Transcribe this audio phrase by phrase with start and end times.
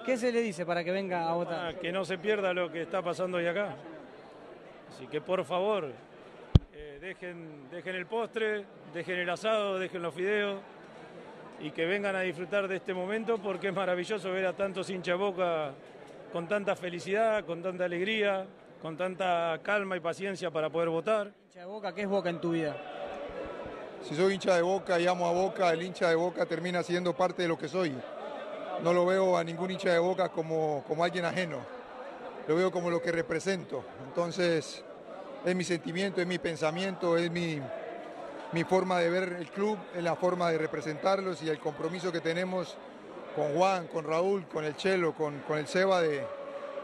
[0.07, 1.75] ¿Qué se le dice para que venga a votar?
[1.75, 3.75] Ah, que no se pierda lo que está pasando hoy acá.
[4.91, 5.93] Así que por favor,
[6.73, 10.61] eh, dejen, dejen el postre, dejen el asado, dejen los fideos
[11.61, 15.19] y que vengan a disfrutar de este momento porque es maravilloso ver a tantos hinchas
[15.19, 15.75] boca
[16.35, 18.45] con tanta felicidad, con tanta alegría,
[18.83, 21.33] con tanta calma y paciencia para poder votar.
[21.45, 22.77] Hincha de Boca, ¿qué es Boca en tu vida?
[24.03, 27.17] Si soy hincha de Boca y amo a Boca, el hincha de Boca termina siendo
[27.17, 27.95] parte de lo que soy.
[28.83, 31.59] No lo veo a ningún hincha de Boca como, como alguien ajeno.
[32.49, 33.85] Lo veo como lo que represento.
[34.05, 34.85] Entonces,
[35.45, 37.61] es mi sentimiento, es mi pensamiento, es mi,
[38.51, 42.21] mi forma de ver el club, es la forma de representarlos y el compromiso que
[42.21, 42.77] tenemos
[43.35, 46.23] con Juan, con Raúl, con el Chelo, con, con el Seba de,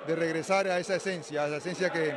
[0.07, 2.13] de regresar a esa esencia, a esa esencia que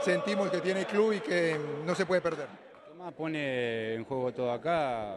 [0.00, 2.48] sentimos que tiene el club y que no se puede perder.
[2.86, 5.16] Lo que más pone en juego todo acá